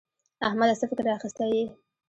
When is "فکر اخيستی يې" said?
0.91-1.65